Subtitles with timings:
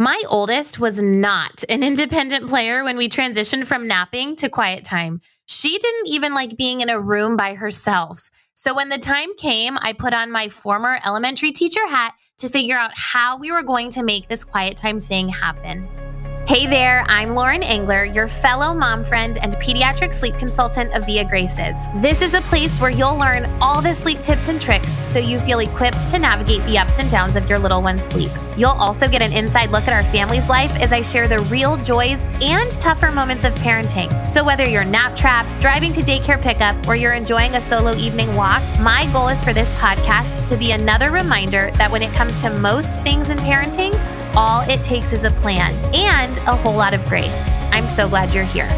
[0.00, 5.20] My oldest was not an independent player when we transitioned from napping to quiet time.
[5.46, 8.30] She didn't even like being in a room by herself.
[8.54, 12.78] So when the time came, I put on my former elementary teacher hat to figure
[12.78, 15.88] out how we were going to make this quiet time thing happen.
[16.48, 21.22] Hey there, I'm Lauren Engler, your fellow mom friend and pediatric sleep consultant of Via
[21.22, 21.76] Graces.
[21.96, 25.38] This is a place where you'll learn all the sleep tips and tricks so you
[25.40, 28.30] feel equipped to navigate the ups and downs of your little one's sleep.
[28.56, 31.76] You'll also get an inside look at our family's life as I share the real
[31.76, 34.08] joys and tougher moments of parenting.
[34.26, 38.34] So whether you're nap trapped, driving to daycare pickup, or you're enjoying a solo evening
[38.34, 42.40] walk, my goal is for this podcast to be another reminder that when it comes
[42.40, 43.92] to most things in parenting,
[44.34, 47.48] all it takes is a plan and a whole lot of grace.
[47.70, 48.68] I'm so glad you're here.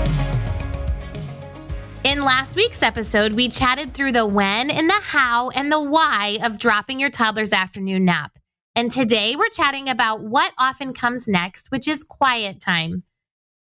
[2.02, 6.38] In last week's episode, we chatted through the when and the how and the why
[6.42, 8.38] of dropping your toddler's afternoon nap.
[8.74, 13.02] And today we're chatting about what often comes next, which is quiet time.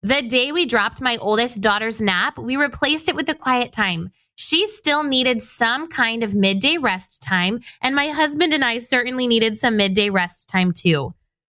[0.03, 4.11] The day we dropped my oldest daughter's nap, we replaced it with a quiet time.
[4.35, 9.27] She still needed some kind of midday rest time, and my husband and I certainly
[9.27, 11.15] needed some midday rest time too.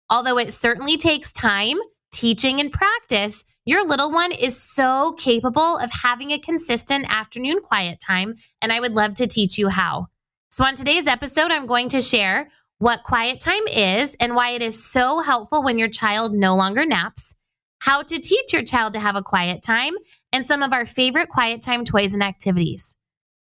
[0.09, 1.77] Although it certainly takes time,
[2.11, 7.99] teaching, and practice, your little one is so capable of having a consistent afternoon quiet
[7.99, 10.07] time, and I would love to teach you how.
[10.49, 12.47] So, on today's episode, I'm going to share
[12.77, 16.85] what quiet time is and why it is so helpful when your child no longer
[16.85, 17.33] naps,
[17.79, 19.95] how to teach your child to have a quiet time,
[20.31, 22.95] and some of our favorite quiet time toys and activities.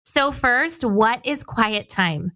[0.04, 2.34] So, first, what is quiet time?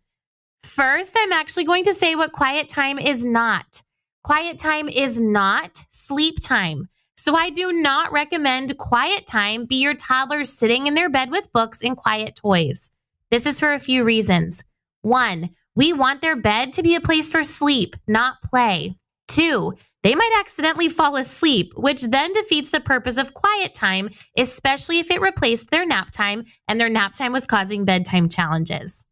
[0.64, 3.84] First, I'm actually going to say what quiet time is not.
[4.26, 6.90] Quiet time is not sleep time.
[7.16, 11.54] So I do not recommend quiet time be your toddler sitting in their bed with
[11.54, 12.90] books and quiet toys.
[13.30, 14.64] This is for a few reasons.
[15.04, 18.98] One, we want their bed to be a place for sleep, not play.
[19.28, 24.98] Two, they might accidentally fall asleep, which then defeats the purpose of quiet time, especially
[24.98, 29.06] if it replaced their nap time and their nap time was causing bedtime challenges.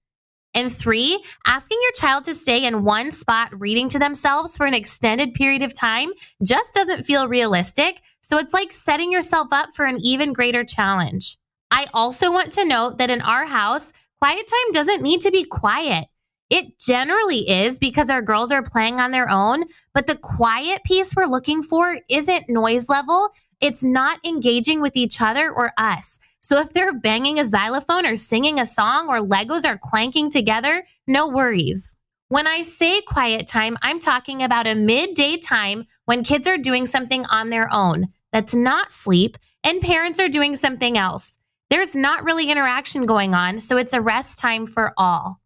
[0.55, 4.73] And three, asking your child to stay in one spot reading to themselves for an
[4.73, 6.11] extended period of time
[6.43, 8.01] just doesn't feel realistic.
[8.21, 11.37] So it's like setting yourself up for an even greater challenge.
[11.71, 15.43] I also want to note that in our house, quiet time doesn't need to be
[15.43, 16.05] quiet.
[16.49, 19.63] It generally is because our girls are playing on their own,
[19.95, 23.29] but the quiet piece we're looking for isn't noise level.
[23.59, 26.19] It's not engaging with each other or us.
[26.43, 30.83] So if they're banging a xylophone or singing a song or Legos are clanking together,
[31.07, 31.95] no worries.
[32.27, 36.85] When I say quiet time, I'm talking about a midday time when kids are doing
[36.85, 41.37] something on their own that's not sleep and parents are doing something else.
[41.69, 45.39] There's not really interaction going on, so it's a rest time for all.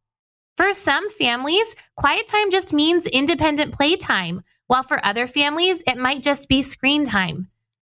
[0.56, 6.24] For some families, quiet time just means independent playtime, while for other families, it might
[6.24, 7.50] just be screen time.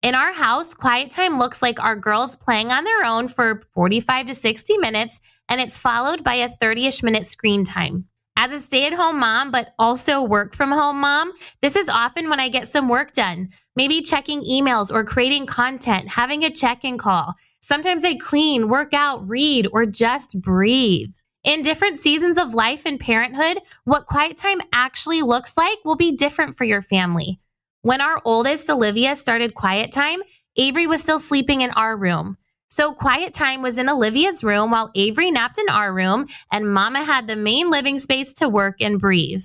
[0.02, 4.28] In our house, quiet time looks like our girls playing on their own for 45
[4.28, 8.06] to 60 minutes, and it's followed by a 30 ish minute screen time.
[8.34, 12.30] As a stay at home mom, but also work from home mom, this is often
[12.30, 16.82] when I get some work done, maybe checking emails or creating content, having a check
[16.82, 17.34] in call.
[17.60, 21.12] Sometimes I clean, work out, read, or just breathe.
[21.44, 26.16] In different seasons of life and parenthood, what quiet time actually looks like will be
[26.16, 27.38] different for your family.
[27.82, 30.20] When our oldest, Olivia, started quiet time,
[30.56, 32.36] Avery was still sleeping in our room.
[32.68, 37.02] So quiet time was in Olivia's room while Avery napped in our room, and Mama
[37.02, 39.42] had the main living space to work and breathe.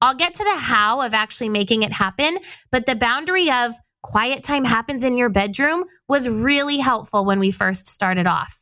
[0.00, 2.38] I'll get to the how of actually making it happen,
[2.70, 3.72] but the boundary of
[4.02, 8.60] quiet time happens in your bedroom was really helpful when we first started off.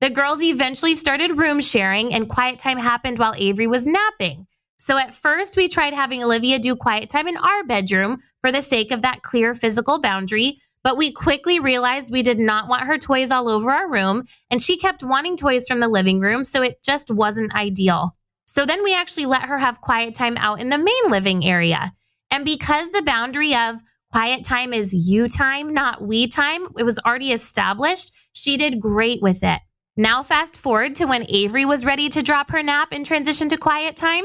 [0.00, 4.47] The girls eventually started room sharing, and quiet time happened while Avery was napping.
[4.78, 8.62] So at first, we tried having Olivia do quiet time in our bedroom for the
[8.62, 10.58] sake of that clear physical boundary.
[10.84, 14.62] But we quickly realized we did not want her toys all over our room, and
[14.62, 18.16] she kept wanting toys from the living room, so it just wasn't ideal.
[18.46, 21.92] So then we actually let her have quiet time out in the main living area.
[22.30, 23.76] And because the boundary of
[24.12, 29.20] quiet time is you time, not we time, it was already established, she did great
[29.20, 29.60] with it.
[29.96, 33.58] Now, fast forward to when Avery was ready to drop her nap and transition to
[33.58, 34.24] quiet time.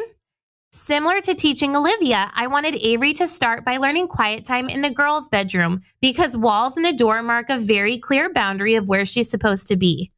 [0.76, 4.90] Similar to teaching Olivia, I wanted Avery to start by learning quiet time in the
[4.90, 9.30] girls' bedroom because walls and a door mark a very clear boundary of where she's
[9.30, 10.12] supposed to be.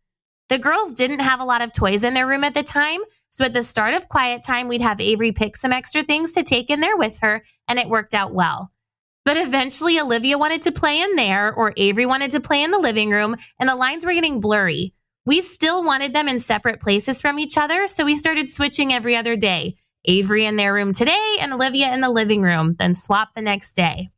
[0.48, 3.44] The girls didn't have a lot of toys in their room at the time, so
[3.44, 6.70] at the start of quiet time, we'd have Avery pick some extra things to take
[6.70, 8.72] in there with her, and it worked out well.
[9.26, 12.80] But eventually, Olivia wanted to play in there, or Avery wanted to play in the
[12.80, 14.94] living room, and the lines were getting blurry.
[15.26, 19.18] We still wanted them in separate places from each other, so we started switching every
[19.18, 19.76] other day.
[20.06, 23.74] Avery in their room today and Olivia in the living room, then swap the next
[23.74, 24.10] day.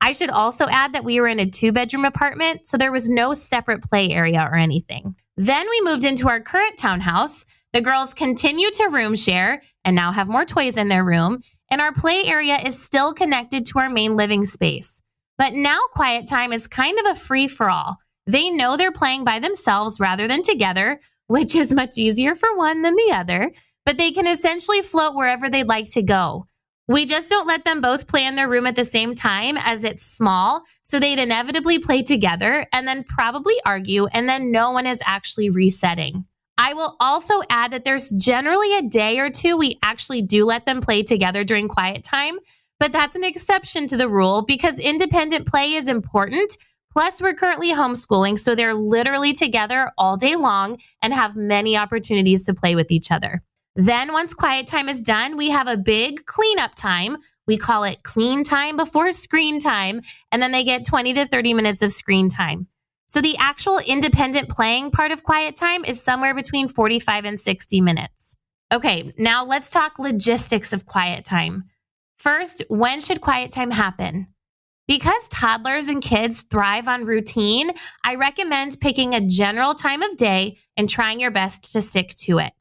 [0.00, 3.08] I should also add that we were in a two bedroom apartment, so there was
[3.08, 5.16] no separate play area or anything.
[5.36, 7.46] Then we moved into our current townhouse.
[7.72, 11.40] The girls continue to room share and now have more toys in their room,
[11.70, 15.02] and our play area is still connected to our main living space.
[15.36, 17.98] But now quiet time is kind of a free for all.
[18.26, 22.82] They know they're playing by themselves rather than together, which is much easier for one
[22.82, 23.52] than the other,
[23.88, 26.46] but they can essentially float wherever they'd like to go.
[26.88, 29.82] We just don't let them both play in their room at the same time as
[29.82, 34.86] it's small, so they'd inevitably play together and then probably argue, and then no one
[34.86, 36.26] is actually resetting.
[36.58, 40.66] I will also add that there's generally a day or two we actually do let
[40.66, 42.40] them play together during quiet time
[42.78, 46.58] but that's an exception to the rule because independent play is important.
[46.92, 52.42] Plus, we're currently homeschooling, so they're literally together all day long and have many opportunities
[52.44, 53.42] to play with each other.
[53.80, 57.16] Then, once quiet time is done, we have a big cleanup time.
[57.46, 60.00] We call it clean time before screen time,
[60.32, 62.66] and then they get 20 to 30 minutes of screen time.
[63.06, 67.80] So, the actual independent playing part of quiet time is somewhere between 45 and 60
[67.80, 68.34] minutes.
[68.72, 71.70] Okay, now let's talk logistics of quiet time.
[72.18, 74.26] First, when should quiet time happen?
[74.88, 77.70] Because toddlers and kids thrive on routine,
[78.02, 82.40] I recommend picking a general time of day and trying your best to stick to
[82.40, 82.52] it.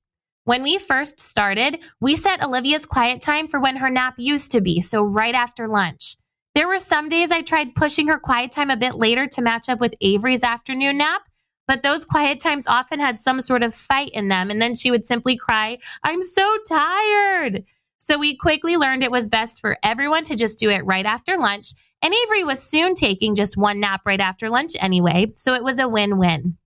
[0.48, 4.62] When we first started, we set Olivia's quiet time for when her nap used to
[4.62, 6.16] be, so right after lunch.
[6.56, 9.68] There were some days I tried pushing her quiet time a bit later to match
[9.68, 11.24] up with Avery's afternoon nap,
[11.68, 14.90] but those quiet times often had some sort of fight in them, and then she
[14.90, 17.66] would simply cry, I'm so tired.
[17.98, 21.38] So we quickly learned it was best for everyone to just do it right after
[21.38, 21.74] lunch.
[22.02, 25.34] And Avery was soon taking just one nap right after lunch anyway.
[25.36, 26.58] So it was a win win.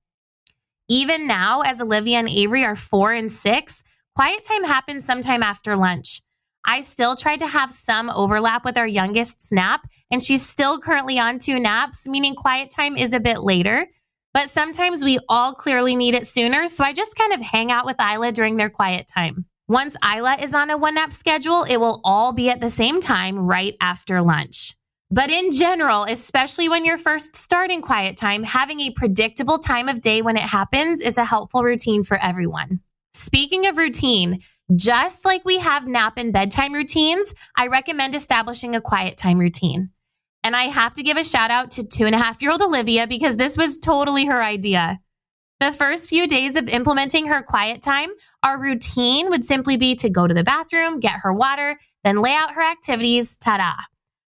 [0.91, 3.81] Even now, as Olivia and Avery are four and six,
[4.13, 6.21] quiet time happens sometime after lunch.
[6.65, 11.17] I still try to have some overlap with our youngest's nap, and she's still currently
[11.17, 13.87] on two naps, meaning quiet time is a bit later.
[14.33, 17.85] But sometimes we all clearly need it sooner, so I just kind of hang out
[17.85, 19.45] with Isla during their quiet time.
[19.69, 22.99] Once Isla is on a one nap schedule, it will all be at the same
[22.99, 24.75] time right after lunch.
[25.13, 29.99] But in general, especially when you're first starting quiet time, having a predictable time of
[29.99, 32.79] day when it happens is a helpful routine for everyone.
[33.13, 34.39] Speaking of routine,
[34.73, 39.89] just like we have nap and bedtime routines, I recommend establishing a quiet time routine.
[40.45, 42.61] And I have to give a shout out to two and a half year old
[42.61, 44.99] Olivia because this was totally her idea.
[45.59, 48.11] The first few days of implementing her quiet time,
[48.43, 52.33] our routine would simply be to go to the bathroom, get her water, then lay
[52.33, 53.73] out her activities, ta da.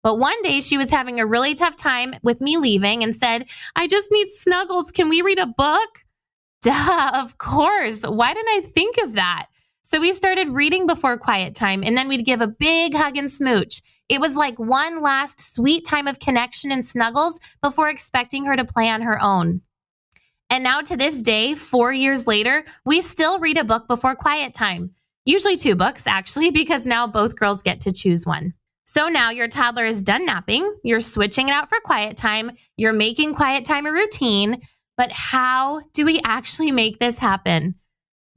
[0.04, 3.50] But one day she was having a really tough time with me leaving and said,
[3.76, 4.92] I just need snuggles.
[4.92, 6.06] Can we read a book?
[6.62, 8.02] Duh, of course.
[8.04, 9.48] Why didn't I think of that?
[9.84, 13.32] So we started reading before quiet time and then we'd give a big hug and
[13.32, 13.82] smooch.
[14.10, 18.66] It was like one last sweet time of connection and snuggles before expecting her to
[18.66, 19.62] play on her own.
[20.50, 24.54] And now to this day, four years later, we still read a book before quiet
[24.54, 24.92] time.
[25.26, 28.54] Usually two books, actually, because now both girls get to choose one.
[28.90, 32.94] So now your toddler is done napping, you're switching it out for quiet time, you're
[32.94, 34.62] making quiet time a routine.
[34.96, 37.76] But how do we actually make this happen?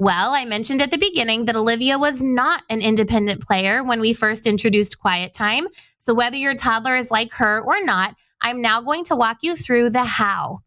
[0.00, 4.12] Well, I mentioned at the beginning that Olivia was not an independent player when we
[4.12, 5.68] first introduced quiet time.
[5.98, 9.54] So whether your toddler is like her or not, I'm now going to walk you
[9.54, 10.62] through the how.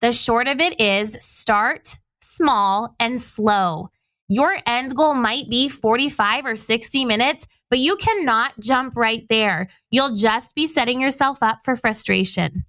[0.00, 3.90] The short of it is start small and slow.
[4.28, 9.68] Your end goal might be 45 or 60 minutes, but you cannot jump right there.
[9.90, 12.64] You'll just be setting yourself up for frustration.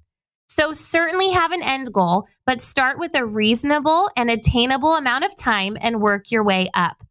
[0.48, 5.36] So, certainly have an end goal, but start with a reasonable and attainable amount of
[5.36, 7.04] time and work your way up.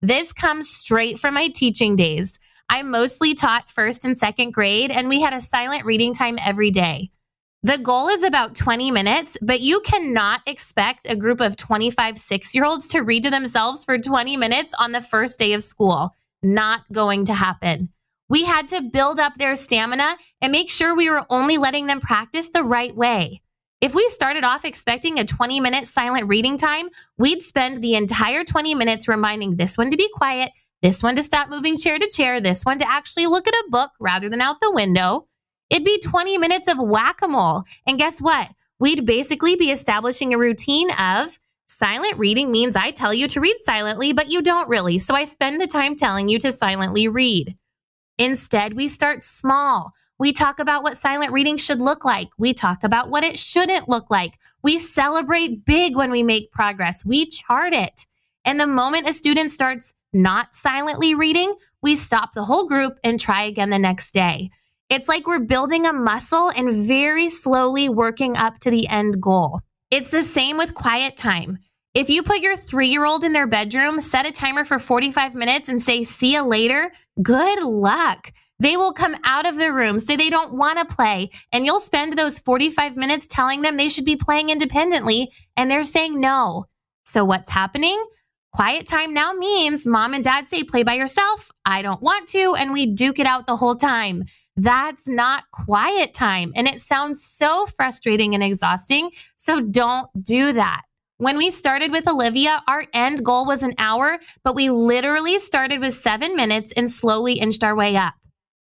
[0.00, 2.38] This comes straight from my teaching days.
[2.68, 6.70] I mostly taught first and second grade, and we had a silent reading time every
[6.70, 7.10] day.
[7.62, 12.54] The goal is about 20 minutes, but you cannot expect a group of 25 six
[12.54, 16.14] year olds to read to themselves for 20 minutes on the first day of school.
[16.46, 17.88] Not going to happen.
[18.28, 22.00] We had to build up their stamina and make sure we were only letting them
[22.00, 23.42] practice the right way.
[23.80, 26.88] If we started off expecting a 20 minute silent reading time,
[27.18, 31.24] we'd spend the entire 20 minutes reminding this one to be quiet, this one to
[31.24, 34.40] stop moving chair to chair, this one to actually look at a book rather than
[34.40, 35.26] out the window.
[35.68, 37.64] It'd be 20 minutes of whack a mole.
[37.88, 38.50] And guess what?
[38.78, 43.56] We'd basically be establishing a routine of silent reading means I tell you to read
[43.62, 44.98] silently, but you don't really.
[44.98, 47.56] So I spend the time telling you to silently read.
[48.18, 49.92] Instead, we start small.
[50.18, 52.28] We talk about what silent reading should look like.
[52.38, 54.38] We talk about what it shouldn't look like.
[54.62, 57.04] We celebrate big when we make progress.
[57.04, 58.06] We chart it.
[58.44, 63.20] And the moment a student starts not silently reading, we stop the whole group and
[63.20, 64.50] try again the next day.
[64.88, 69.60] It's like we're building a muscle and very slowly working up to the end goal.
[69.90, 71.58] It's the same with quiet time.
[71.94, 75.34] If you put your three year old in their bedroom, set a timer for 45
[75.34, 76.90] minutes, and say, see you later,
[77.22, 78.32] good luck.
[78.58, 81.78] They will come out of the room, say they don't want to play, and you'll
[81.78, 86.66] spend those 45 minutes telling them they should be playing independently, and they're saying no.
[87.04, 88.04] So, what's happening?
[88.52, 91.52] Quiet time now means mom and dad say, play by yourself.
[91.64, 92.54] I don't want to.
[92.54, 94.24] And we duke it out the whole time.
[94.56, 96.52] That's not quiet time.
[96.56, 99.10] And it sounds so frustrating and exhausting.
[99.36, 100.82] So don't do that.
[101.18, 105.80] When we started with Olivia, our end goal was an hour, but we literally started
[105.80, 108.14] with seven minutes and slowly inched our way up.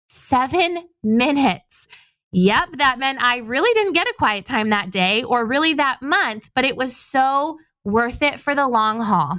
[0.08, 1.88] Seven minutes.
[2.32, 6.02] Yep, that meant I really didn't get a quiet time that day or really that
[6.02, 9.38] month, but it was so worth it for the long haul.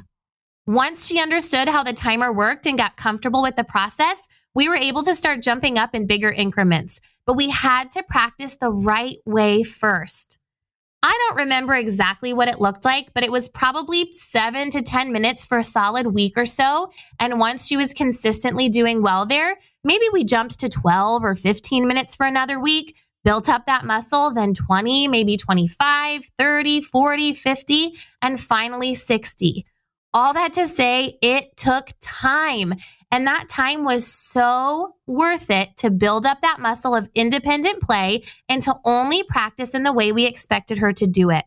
[0.65, 4.27] Once she understood how the timer worked and got comfortable with the process,
[4.57, 8.55] we were able to start jumping up in bigger increments, but we had to practice
[8.55, 10.39] the right way first.
[11.03, 15.11] I don't remember exactly what it looked like, but it was probably seven to 10
[15.11, 16.91] minutes for a solid week or so.
[17.19, 21.87] And once she was consistently doing well there, maybe we jumped to 12 or 15
[21.87, 27.95] minutes for another week, built up that muscle, then 20, maybe 25, 30, 40, 50,
[28.23, 29.67] and finally 60.
[30.15, 32.73] All that to say, it took time.
[33.11, 38.23] And that time was so worth it to build up that muscle of independent play
[38.49, 41.45] and to only practice in the way we expected her to do it.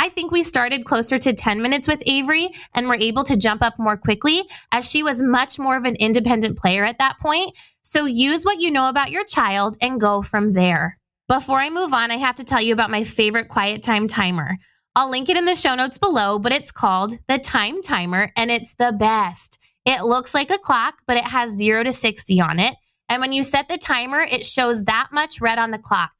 [0.00, 3.62] I think we started closer to 10 minutes with Avery and were able to jump
[3.62, 7.56] up more quickly as she was much more of an independent player at that point.
[7.82, 10.98] So use what you know about your child and go from there.
[11.26, 14.56] Before I move on, I have to tell you about my favorite quiet time timer.
[14.94, 18.50] I'll link it in the show notes below, but it's called the Time Timer and
[18.50, 19.57] it's the best.
[19.88, 22.74] It looks like a clock, but it has 0 to 60 on it.
[23.08, 26.10] And when you set the timer, it shows that much red on the clock.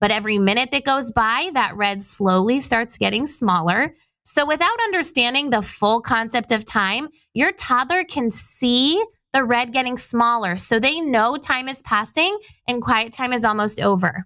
[0.00, 3.94] But every minute that goes by, that red slowly starts getting smaller.
[4.22, 9.98] So without understanding the full concept of time, your toddler can see the red getting
[9.98, 10.56] smaller.
[10.56, 14.24] So they know time is passing and quiet time is almost over.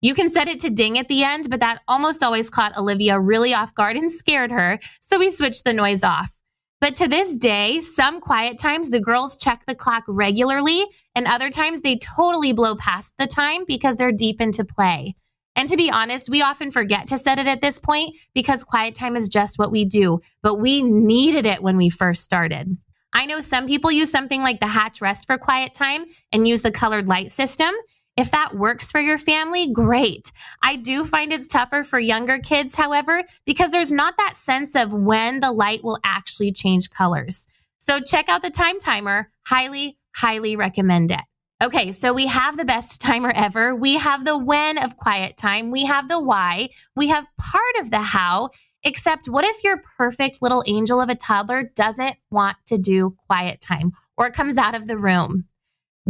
[0.00, 3.18] You can set it to ding at the end, but that almost always caught Olivia
[3.18, 4.78] really off guard and scared her.
[5.00, 6.35] So we switched the noise off.
[6.80, 11.48] But to this day, some quiet times the girls check the clock regularly, and other
[11.48, 15.16] times they totally blow past the time because they're deep into play.
[15.56, 18.94] And to be honest, we often forget to set it at this point because quiet
[18.94, 22.76] time is just what we do, but we needed it when we first started.
[23.14, 26.60] I know some people use something like the Hatch Rest for quiet time and use
[26.60, 27.72] the colored light system.
[28.16, 30.32] If that works for your family, great.
[30.62, 34.92] I do find it's tougher for younger kids, however, because there's not that sense of
[34.92, 37.46] when the light will actually change colors.
[37.78, 39.30] So check out the time timer.
[39.46, 41.20] Highly, highly recommend it.
[41.62, 43.74] Okay, so we have the best timer ever.
[43.74, 45.70] We have the when of quiet time.
[45.70, 46.70] We have the why.
[46.94, 48.50] We have part of the how.
[48.82, 53.60] Except, what if your perfect little angel of a toddler doesn't want to do quiet
[53.60, 55.46] time or comes out of the room?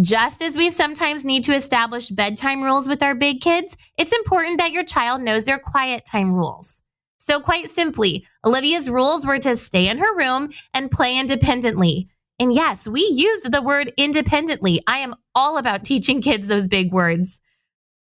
[0.00, 4.58] Just as we sometimes need to establish bedtime rules with our big kids, it's important
[4.58, 6.82] that your child knows their quiet time rules.
[7.16, 12.08] So, quite simply, Olivia's rules were to stay in her room and play independently.
[12.38, 14.82] And yes, we used the word independently.
[14.86, 17.40] I am all about teaching kids those big words.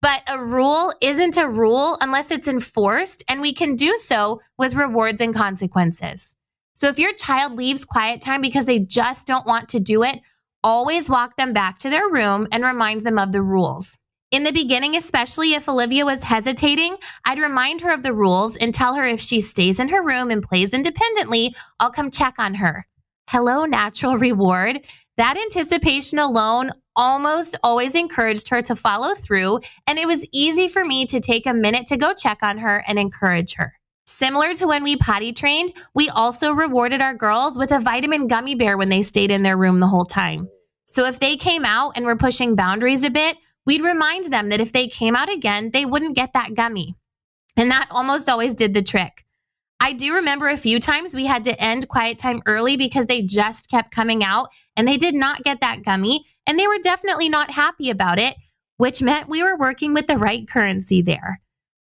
[0.02, 4.76] But a rule isn't a rule unless it's enforced, and we can do so with
[4.76, 6.36] rewards and consequences.
[6.74, 10.20] So if your child leaves quiet time because they just don't want to do it,
[10.66, 13.96] always walk them back to their room and remind them of the rules.
[14.32, 18.74] In the beginning, especially if Olivia was hesitating, I'd remind her of the rules and
[18.74, 22.56] tell her if she stays in her room and plays independently, I'll come check on
[22.56, 22.88] her.
[23.30, 24.82] Hello, natural reward.
[25.18, 30.84] That anticipation alone almost always encouraged her to follow through, and it was easy for
[30.84, 33.74] me to take a minute to go check on her and encourage her.
[34.08, 38.56] Similar to when we potty trained, we also rewarded our girls with a vitamin gummy
[38.56, 40.50] bear when they stayed in their room the whole time.
[40.96, 43.36] So if they came out and were pushing boundaries a bit,
[43.66, 46.96] we'd remind them that if they came out again, they wouldn't get that gummy.
[47.58, 49.26] And that almost always did the trick.
[49.82, 53.24] I do remember a few times we had to end quiet time early because they
[53.24, 54.48] just kept coming out
[54.78, 56.24] and they did not get that gummy.
[56.48, 58.38] And they were definitely not happy about it,
[58.78, 61.42] which meant we were working with the right currency there.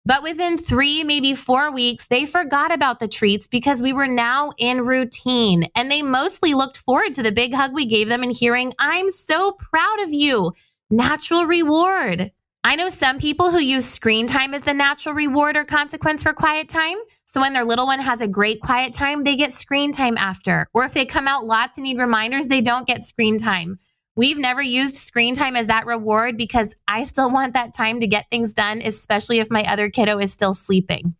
[0.03, 4.51] But within three, maybe four weeks, they forgot about the treats because we were now
[4.57, 5.65] in routine.
[5.75, 9.11] And they mostly looked forward to the big hug we gave them and hearing, I'm
[9.11, 10.53] so proud of you.
[10.89, 12.31] Natural reward.
[12.63, 16.33] I know some people who use screen time as the natural reward or consequence for
[16.33, 16.97] quiet time.
[17.25, 20.67] So when their little one has a great quiet time, they get screen time after.
[20.73, 23.79] Or if they come out lots and need reminders, they don't get screen time.
[24.15, 28.07] We've never used screen time as that reward because I still want that time to
[28.07, 31.15] get things done, especially if my other kiddo is still sleeping.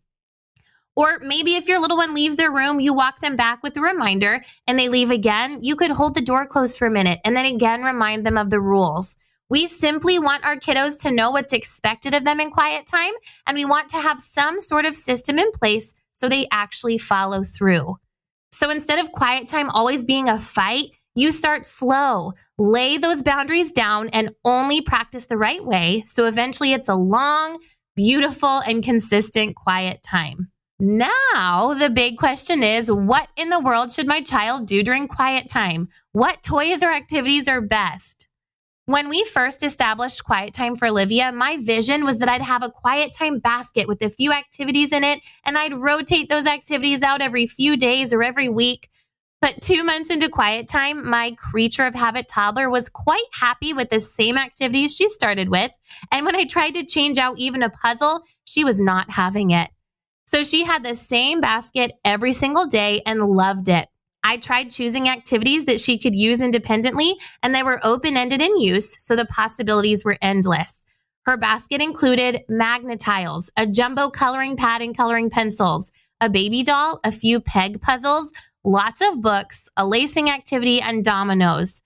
[0.94, 3.80] Or maybe if your little one leaves their room, you walk them back with a
[3.80, 7.34] reminder and they leave again, you could hold the door closed for a minute and
[7.34, 9.16] then again remind them of the rules.
[9.48, 13.12] We simply want our kiddos to know what's expected of them in quiet time,
[13.46, 17.42] and we want to have some sort of system in place so they actually follow
[17.42, 17.96] through.
[18.50, 23.72] So instead of quiet time always being a fight, you start slow, lay those boundaries
[23.72, 26.04] down, and only practice the right way.
[26.06, 27.58] So eventually it's a long,
[27.94, 30.50] beautiful, and consistent quiet time.
[30.78, 35.48] Now, the big question is what in the world should my child do during quiet
[35.48, 35.88] time?
[36.10, 38.26] What toys or activities are best?
[38.86, 42.70] When we first established quiet time for Olivia, my vision was that I'd have a
[42.70, 47.20] quiet time basket with a few activities in it, and I'd rotate those activities out
[47.20, 48.88] every few days or every week.
[49.42, 53.90] But two months into quiet time, my creature of habit toddler was quite happy with
[53.90, 55.76] the same activities she started with.
[56.12, 59.68] And when I tried to change out even a puzzle, she was not having it.
[60.26, 63.88] So she had the same basket every single day and loved it.
[64.22, 68.60] I tried choosing activities that she could use independently, and they were open ended in
[68.60, 70.86] use, so the possibilities were endless.
[71.24, 77.10] Her basket included Magna-Tiles, a jumbo coloring pad and coloring pencils, a baby doll, a
[77.10, 78.30] few peg puzzles,
[78.64, 81.82] lots of books, a lacing activity, and dominoes.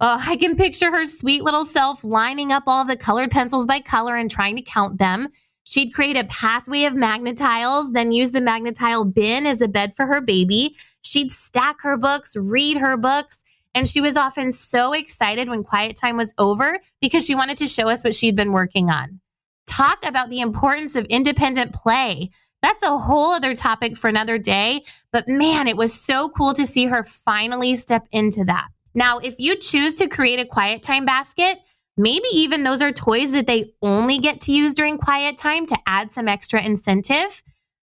[0.00, 3.80] Oh, I can picture her sweet little self lining up all the colored pencils by
[3.80, 5.28] color and trying to count them.
[5.64, 10.06] She'd create a pathway of Magna-Tiles, then use the Magna-Tile bin as a bed for
[10.06, 10.74] her baby.
[11.02, 15.96] She'd stack her books, read her books, and she was often so excited when quiet
[15.96, 19.20] time was over because she wanted to show us what she'd been working on.
[19.66, 22.30] Talk about the importance of independent play.
[22.62, 26.66] That's a whole other topic for another day, but man, it was so cool to
[26.66, 28.68] see her finally step into that.
[28.94, 31.58] Now, if you choose to create a quiet time basket,
[31.96, 35.78] maybe even those are toys that they only get to use during quiet time to
[35.86, 37.42] add some extra incentive.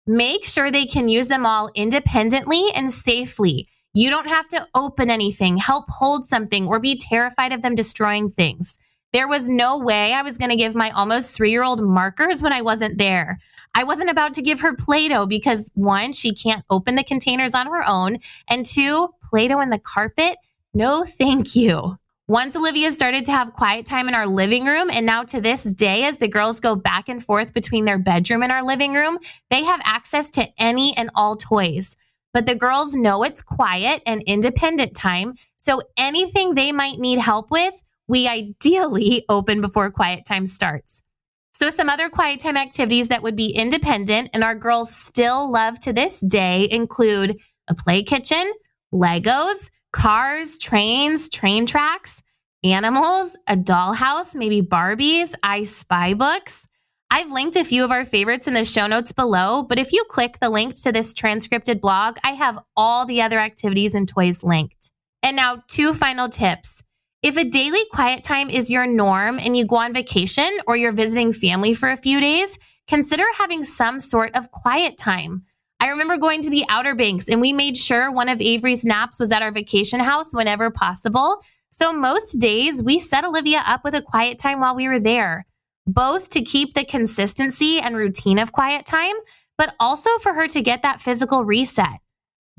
[0.05, 3.67] Make sure they can use them all independently and safely.
[3.93, 8.29] You don't have to open anything, help hold something, or be terrified of them destroying
[8.29, 8.77] things.
[9.13, 12.43] There was no way I was going to give my almost three year old markers
[12.43, 13.39] when I wasn't there.
[13.75, 17.53] I wasn't about to give her Play Doh because one, she can't open the containers
[17.53, 20.37] on her own, and two, Play Doh in the carpet?
[20.73, 21.97] No, thank you.
[22.27, 25.63] Once Olivia started to have quiet time in our living room, and now to this
[25.63, 29.17] day, as the girls go back and forth between their bedroom and our living room,
[29.49, 31.95] they have access to any and all toys.
[32.31, 37.49] But the girls know it's quiet and independent time, so anything they might need help
[37.49, 41.01] with, we ideally open before quiet time starts.
[41.59, 45.77] So, some other quiet time activities that would be independent and our girls still love
[45.81, 48.53] to this day include a play kitchen,
[48.93, 52.23] Legos, cars, trains, train tracks,
[52.63, 56.65] animals, a dollhouse, maybe Barbies, I Spy books.
[57.11, 60.05] I've linked a few of our favorites in the show notes below, but if you
[60.09, 64.45] click the link to this transcripted blog, I have all the other activities and toys
[64.45, 64.91] linked.
[65.21, 66.83] And now, two final tips.
[67.21, 70.93] If a daily quiet time is your norm and you go on vacation or you're
[70.93, 75.43] visiting family for a few days, consider having some sort of quiet time.
[75.81, 79.19] I remember going to the Outer Banks and we made sure one of Avery's naps
[79.19, 81.43] was at our vacation house whenever possible.
[81.69, 85.45] So most days we set Olivia up with a quiet time while we were there,
[85.85, 89.15] both to keep the consistency and routine of quiet time,
[89.57, 91.99] but also for her to get that physical reset.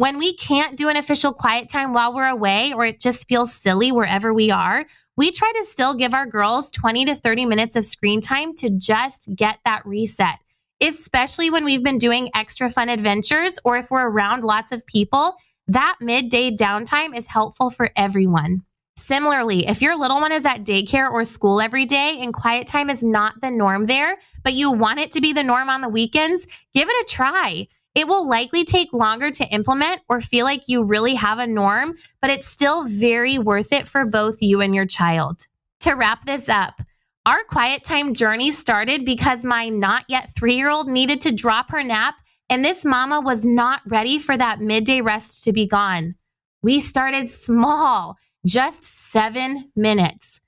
[0.01, 3.53] When we can't do an official quiet time while we're away or it just feels
[3.53, 7.77] silly wherever we are, we try to still give our girls 20 to 30 minutes
[7.77, 10.37] of screen time to just get that reset
[10.83, 15.37] especially when we've been doing extra fun adventures or if we're around lots of people,
[15.69, 18.63] that midday downtime is helpful for everyone.
[18.97, 22.89] Similarly, if your little one is at daycare or school every day and quiet time
[22.89, 25.89] is not the norm there, but you want it to be the norm on the
[25.91, 27.69] weekends, give it a try.
[27.95, 31.95] It will likely take longer to implement or feel like you really have a norm,
[32.21, 35.47] but it's still very worth it for both you and your child.
[35.81, 36.83] To wrap this up,
[37.27, 41.71] our quiet time journey started because my not yet three year old needed to drop
[41.71, 42.15] her nap,
[42.49, 46.15] and this mama was not ready for that midday rest to be gone.
[46.63, 50.41] We started small, just seven minutes.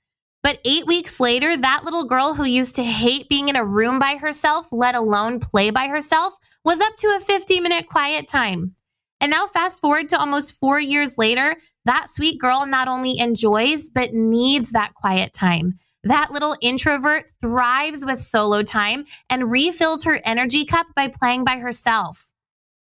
[0.43, 3.97] But eight weeks later, that little girl who used to hate being in a room
[3.97, 8.75] by herself, let alone play by herself, was up to a 50 minute quiet time.
[9.19, 13.89] And now, fast forward to almost four years later, that sweet girl not only enjoys,
[13.89, 15.79] but needs that quiet time.
[16.03, 21.57] That little introvert thrives with solo time and refills her energy cup by playing by
[21.57, 22.27] herself.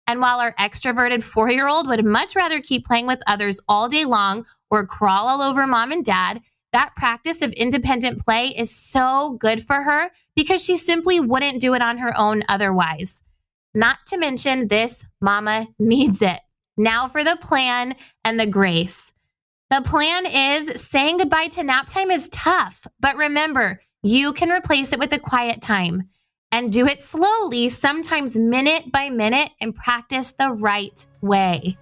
[0.08, 3.88] And while our extroverted four year old would much rather keep playing with others all
[3.88, 6.40] day long or crawl all over mom and dad,
[6.72, 11.74] that practice of independent play is so good for her because she simply wouldn't do
[11.74, 13.22] it on her own otherwise.
[13.74, 16.40] Not to mention, this mama needs it.
[16.76, 19.12] Now for the plan and the grace.
[19.70, 24.92] The plan is saying goodbye to nap time is tough, but remember, you can replace
[24.92, 26.10] it with a quiet time
[26.50, 31.78] and do it slowly, sometimes minute by minute, and practice the right way.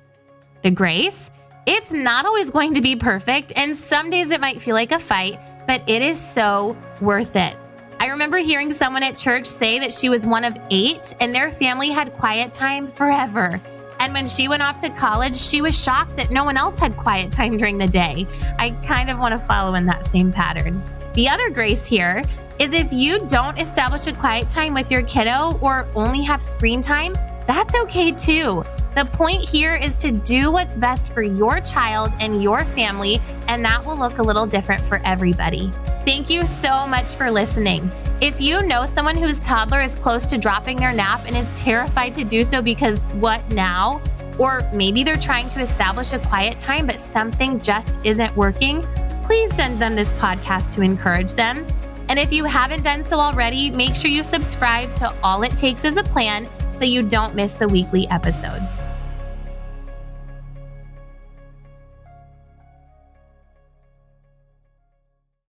[0.63, 1.33] The grace,
[1.67, 4.99] it's not always going to be perfect, and some days it might feel like a
[5.01, 7.57] fight, but it is so worth it.
[8.01, 11.51] I remember hearing someone at church say that she was one of eight and their
[11.51, 13.61] family had quiet time forever.
[13.99, 16.97] And when she went off to college, she was shocked that no one else had
[16.97, 18.27] quiet time during the day.
[18.59, 20.83] I kind of want to follow in that same pattern.
[21.13, 22.23] The other grace here
[22.59, 26.81] is if you don't establish a quiet time with your kiddo or only have screen
[26.81, 27.13] time,
[27.47, 28.65] that's okay too.
[28.95, 33.63] The point here is to do what's best for your child and your family, and
[33.67, 35.71] that will look a little different for everybody.
[36.05, 37.91] Thank you so much for listening.
[38.23, 42.15] If you know someone whose toddler is close to dropping their nap and is terrified
[42.15, 44.01] to do so because what now?
[44.39, 48.83] Or maybe they're trying to establish a quiet time, but something just isn't working,
[49.25, 51.67] please send them this podcast to encourage them.
[52.09, 55.85] And if you haven't done so already, make sure you subscribe to All It Takes
[55.85, 58.81] is a Plan so you don't miss the weekly episodes.